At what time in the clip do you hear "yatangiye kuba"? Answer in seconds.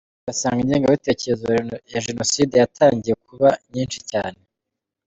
2.57-3.47